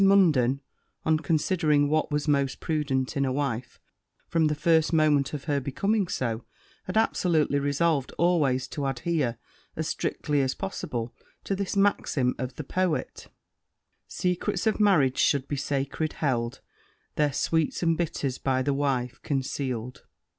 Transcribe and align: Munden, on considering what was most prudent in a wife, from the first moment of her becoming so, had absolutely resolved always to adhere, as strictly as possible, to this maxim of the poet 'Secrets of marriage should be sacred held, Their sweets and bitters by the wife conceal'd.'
Munden, 0.03 0.61
on 1.05 1.19
considering 1.19 1.87
what 1.87 2.09
was 2.09 2.27
most 2.27 2.59
prudent 2.59 3.15
in 3.15 3.23
a 3.23 3.31
wife, 3.31 3.79
from 4.27 4.47
the 4.47 4.55
first 4.55 4.91
moment 4.91 5.31
of 5.31 5.43
her 5.43 5.59
becoming 5.59 6.07
so, 6.07 6.43
had 6.85 6.97
absolutely 6.97 7.59
resolved 7.59 8.11
always 8.17 8.67
to 8.69 8.87
adhere, 8.87 9.37
as 9.75 9.87
strictly 9.87 10.41
as 10.41 10.55
possible, 10.55 11.13
to 11.43 11.55
this 11.55 11.77
maxim 11.77 12.33
of 12.39 12.55
the 12.55 12.63
poet 12.63 13.27
'Secrets 14.07 14.65
of 14.65 14.79
marriage 14.79 15.19
should 15.19 15.47
be 15.47 15.55
sacred 15.55 16.13
held, 16.13 16.61
Their 17.15 17.31
sweets 17.31 17.83
and 17.83 17.95
bitters 17.95 18.39
by 18.39 18.63
the 18.63 18.73
wife 18.73 19.21
conceal'd.' 19.21 20.01